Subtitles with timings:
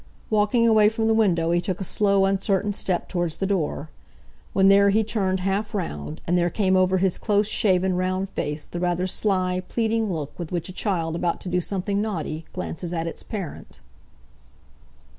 [0.31, 3.91] Walking away from the window he took a slow, uncertain step towards the door;
[4.51, 8.65] when there he turned half round, and there came over his close shaven, round face
[8.65, 12.91] the rather sly, pleading look with which a child about to do something naughty glances
[12.91, 13.79] at its parent.